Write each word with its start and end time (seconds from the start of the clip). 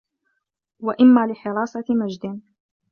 وَإِمَّا 0.79 1.27
لِحِرَاسَةِ 1.27 1.85
مَجْدٍ 1.89 2.41